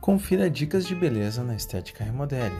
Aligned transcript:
Confira 0.00 0.48
dicas 0.48 0.86
de 0.86 0.94
beleza 0.94 1.44
na 1.44 1.54
Estética 1.54 2.02
Remodele. 2.02 2.56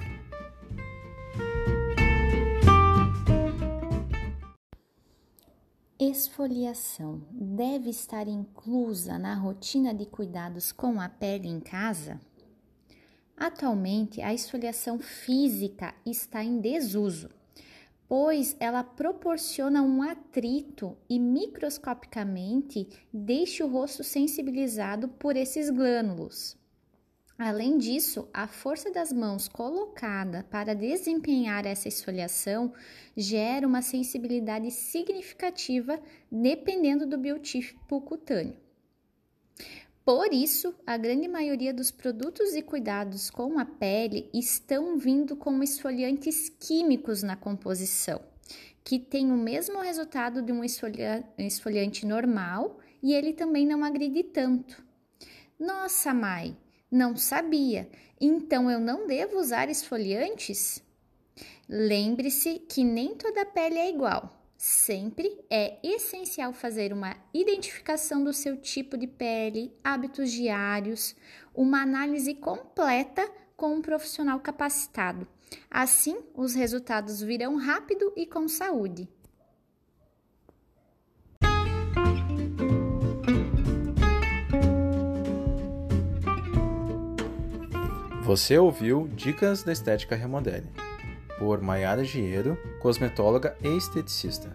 Esfoliação 5.98 7.22
deve 7.32 7.88
estar 7.88 8.28
inclusa 8.28 9.18
na 9.18 9.34
rotina 9.34 9.94
de 9.94 10.04
cuidados 10.04 10.70
com 10.70 11.00
a 11.00 11.08
pele 11.08 11.48
em 11.48 11.60
casa? 11.60 12.20
Atualmente, 13.34 14.20
a 14.20 14.34
esfoliação 14.34 14.98
física 14.98 15.94
está 16.04 16.44
em 16.44 16.60
desuso, 16.60 17.30
pois 18.06 18.54
ela 18.60 18.84
proporciona 18.84 19.80
um 19.80 20.02
atrito 20.02 20.94
e 21.08 21.18
microscopicamente 21.18 22.86
deixa 23.10 23.64
o 23.64 23.72
rosto 23.72 24.04
sensibilizado 24.04 25.08
por 25.08 25.36
esses 25.36 25.70
glânulos. 25.70 26.59
Além 27.42 27.78
disso, 27.78 28.28
a 28.34 28.46
força 28.46 28.90
das 28.90 29.10
mãos 29.10 29.48
colocada 29.48 30.46
para 30.50 30.74
desempenhar 30.74 31.64
essa 31.64 31.88
esfoliação 31.88 32.70
gera 33.16 33.66
uma 33.66 33.80
sensibilidade 33.80 34.70
significativa 34.70 35.98
dependendo 36.30 37.06
do 37.06 37.16
biotipo 37.16 37.98
cutâneo. 38.02 38.58
Por 40.04 40.34
isso, 40.34 40.74
a 40.86 40.98
grande 40.98 41.28
maioria 41.28 41.72
dos 41.72 41.90
produtos 41.90 42.54
e 42.54 42.60
cuidados 42.60 43.30
com 43.30 43.58
a 43.58 43.64
pele 43.64 44.28
estão 44.34 44.98
vindo 44.98 45.34
com 45.34 45.62
esfoliantes 45.62 46.50
químicos 46.50 47.22
na 47.22 47.36
composição, 47.36 48.20
que 48.84 48.98
tem 48.98 49.32
o 49.32 49.38
mesmo 49.38 49.80
resultado 49.80 50.42
de 50.42 50.52
um 50.52 50.62
esfoliante 50.62 52.04
normal 52.04 52.78
e 53.02 53.14
ele 53.14 53.32
também 53.32 53.66
não 53.66 53.82
agride 53.82 54.24
tanto. 54.24 54.84
Nossa, 55.58 56.12
Mai! 56.12 56.54
Não 56.90 57.16
sabia. 57.16 57.88
Então 58.20 58.70
eu 58.70 58.80
não 58.80 59.06
devo 59.06 59.38
usar 59.38 59.70
esfoliantes? 59.70 60.82
Lembre-se 61.68 62.58
que 62.68 62.82
nem 62.82 63.14
toda 63.14 63.46
pele 63.46 63.78
é 63.78 63.88
igual. 63.88 64.36
Sempre 64.56 65.38
é 65.48 65.78
essencial 65.82 66.52
fazer 66.52 66.92
uma 66.92 67.16
identificação 67.32 68.22
do 68.24 68.32
seu 68.32 68.56
tipo 68.56 68.98
de 68.98 69.06
pele, 69.06 69.72
hábitos 69.82 70.32
diários, 70.32 71.14
uma 71.54 71.80
análise 71.80 72.34
completa 72.34 73.26
com 73.56 73.74
um 73.74 73.80
profissional 73.80 74.40
capacitado. 74.40 75.26
Assim, 75.70 76.18
os 76.34 76.54
resultados 76.54 77.22
virão 77.22 77.56
rápido 77.56 78.12
e 78.16 78.26
com 78.26 78.48
saúde. 78.48 79.08
Você 88.30 88.56
ouviu 88.56 89.08
Dicas 89.12 89.64
da 89.64 89.72
Estética 89.72 90.14
Remodele, 90.14 90.68
por 91.36 91.60
Maiara 91.60 92.04
Giero, 92.04 92.56
cosmetóloga 92.80 93.56
e 93.60 93.76
esteticista. 93.76 94.54